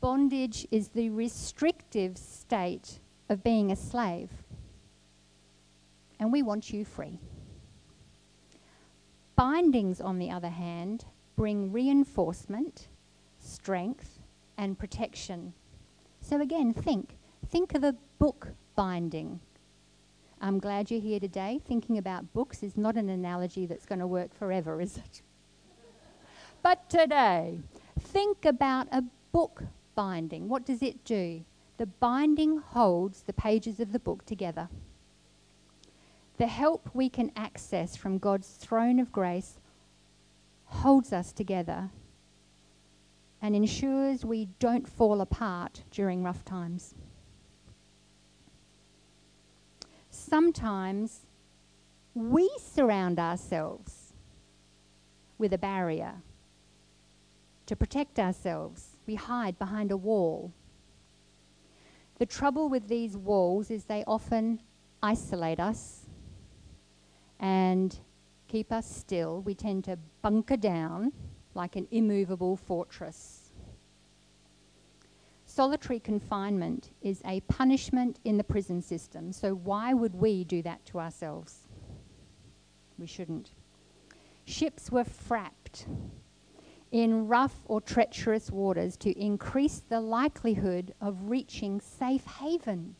[0.00, 2.99] Bondage is the restrictive state
[3.30, 4.28] of being a slave.
[6.18, 7.18] And we want you free.
[9.36, 11.06] Bindings, on the other hand,
[11.36, 12.88] bring reinforcement,
[13.38, 14.18] strength,
[14.58, 15.54] and protection.
[16.20, 17.16] So again, think.
[17.48, 19.40] Think of a book binding
[20.42, 21.60] I'm glad you're here today.
[21.68, 25.20] Thinking about books is not an analogy that's going to work forever, is it?
[26.62, 27.58] but today,
[27.98, 29.64] think about a book
[29.94, 30.48] binding.
[30.48, 31.44] What does it do?
[31.80, 34.68] The binding holds the pages of the book together.
[36.36, 39.58] The help we can access from God's throne of grace
[40.66, 41.88] holds us together
[43.40, 46.94] and ensures we don't fall apart during rough times.
[50.10, 51.20] sometimes
[52.14, 54.12] we surround ourselves
[55.38, 56.16] with a barrier
[57.64, 58.96] to protect ourselves.
[59.06, 60.52] We hide behind a wall.
[62.20, 64.60] The trouble with these walls is they often
[65.02, 66.04] isolate us
[67.38, 67.98] and
[68.46, 71.12] keep us still, we tend to bunker down
[71.54, 73.52] like an immovable fortress.
[75.46, 80.84] Solitary confinement is a punishment in the prison system, so why would we do that
[80.84, 81.68] to ourselves?
[82.98, 83.52] We shouldn't.
[84.44, 85.86] Ships were frapped
[86.90, 92.96] in rough or treacherous waters to increase the likelihood of reaching safe haven.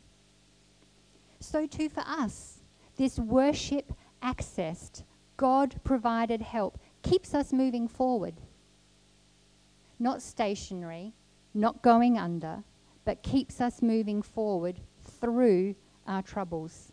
[1.39, 2.59] So, too, for us,
[2.95, 5.03] this worship accessed,
[5.37, 8.35] God provided help keeps us moving forward.
[9.99, 11.13] Not stationary,
[11.53, 12.63] not going under,
[13.03, 14.79] but keeps us moving forward
[15.19, 15.75] through
[16.07, 16.91] our troubles.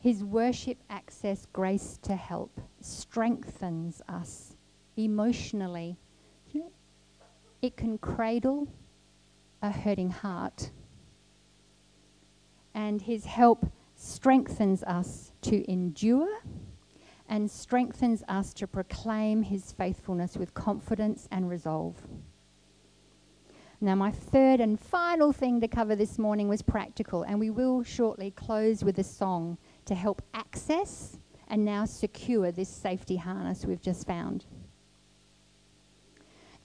[0.00, 4.55] His worship access grace to help strengthens us
[4.96, 5.98] emotionally.
[7.62, 8.68] It can cradle
[9.62, 10.70] a hurting heart.
[12.74, 13.66] And his help
[13.96, 16.28] strengthens us to endure
[17.28, 21.96] and strengthens us to proclaim his faithfulness with confidence and resolve.
[23.80, 27.82] Now, my third and final thing to cover this morning was practical, and we will
[27.82, 31.18] shortly close with a song to help access
[31.48, 34.44] and now secure this safety harness we've just found.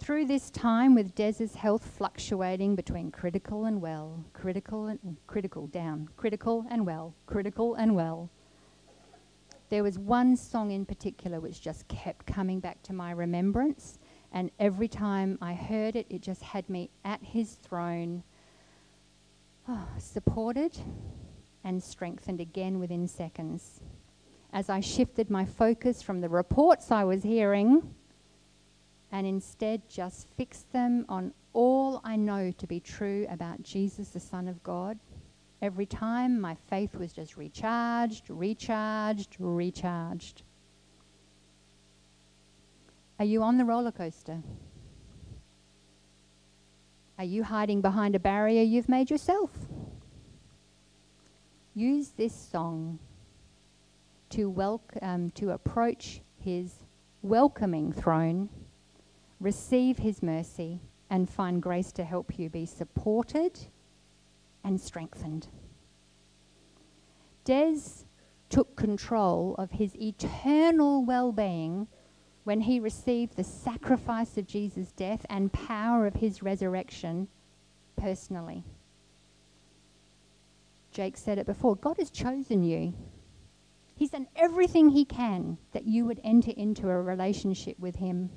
[0.02, 6.10] Through this time, with Des's health fluctuating between critical and well, critical and critical down,
[6.18, 8.32] critical and well, critical and well,
[9.70, 13.99] there was one song in particular which just kept coming back to my remembrance,
[14.32, 18.24] and every time I heard it, it just had me at his throne,
[19.68, 20.80] oh, supported
[21.64, 23.82] and strengthened again within seconds.
[24.52, 27.93] As I shifted my focus from the reports I was hearing
[29.12, 34.20] and instead just fix them on all I know to be true about Jesus, the
[34.20, 34.97] Son of God.
[35.62, 40.43] Every time my faith was just recharged, recharged, recharged.
[43.20, 44.41] Are you on the roller coaster?
[47.20, 49.51] Are you hiding behind a barrier you've made yourself?
[51.76, 52.97] Use this song
[54.32, 56.74] to, welcome, um, to approach his
[57.22, 58.49] welcoming throne
[59.41, 60.79] receive His mercy,
[61.11, 63.59] and find grace to help you be supported
[64.63, 65.47] and strengthened.
[67.43, 68.05] Des
[68.49, 71.87] took control of his eternal well being
[72.43, 77.27] when he received the sacrifice of Jesus' death and power of his resurrection
[77.97, 78.63] personally.
[80.91, 82.93] Jake said it before God has chosen you.
[83.95, 88.29] He's done everything he can that you would enter into a relationship with him.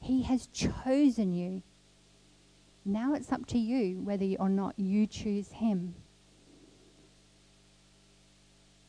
[0.00, 1.62] He has chosen you.
[2.84, 5.94] Now it's up to you whether or not you choose Him.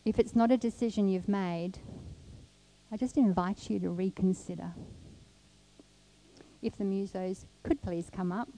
[0.06, 1.80] If it's not a decision you've made,
[2.92, 4.74] I just invite you to reconsider.
[6.62, 8.50] If the musos could please come up.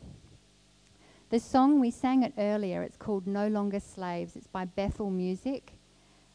[1.30, 4.36] The song we sang it earlier, it's called No Longer Slaves.
[4.36, 5.74] It's by Bethel Music.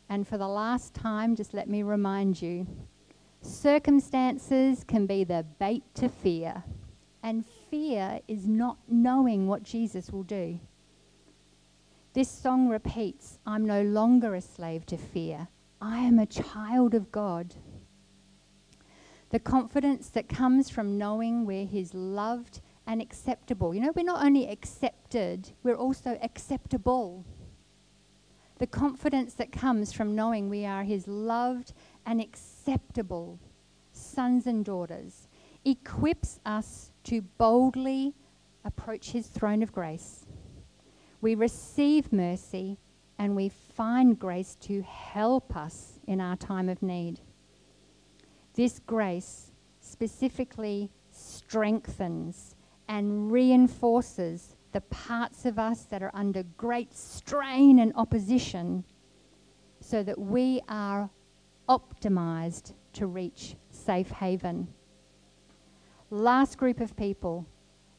[0.09, 2.67] And for the last time, just let me remind you
[3.47, 6.65] Circumstances can be the bait to fear,
[7.23, 10.59] and fear is not knowing what Jesus will do.
[12.13, 15.47] This song repeats I'm no longer a slave to fear,
[15.81, 17.55] I am a child of God.
[19.31, 23.73] The confidence that comes from knowing we're His loved and acceptable.
[23.73, 27.25] You know, we're not only accepted, we're also acceptable.
[28.59, 31.73] The confidence that comes from knowing we are His loved
[32.05, 32.21] and
[32.67, 33.39] acceptable
[33.93, 35.29] sons and daughters
[35.65, 38.13] equips us to boldly
[38.65, 40.27] approach his throne of grace.
[41.21, 42.79] We receive mercy
[43.19, 47.21] and we find grace to help us in our time of need.
[48.55, 52.57] This grace specifically strengthens
[52.89, 58.85] and reinforces the parts of us that are under great strain and opposition
[59.81, 61.09] so that we are
[61.69, 64.69] optimized to reach safe haven.
[66.11, 67.47] Last group of people.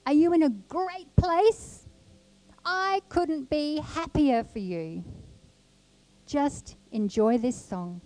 [0.05, 1.85] Are you in a great place?
[2.65, 5.03] I couldn't be happier for you.
[6.25, 8.01] Just enjoy this song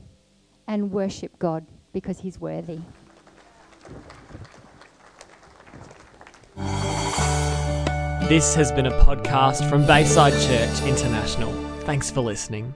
[0.67, 2.79] and worship God because He's worthy.
[8.29, 11.51] This has been a podcast from Bayside Church International.
[11.81, 12.73] Thanks for listening.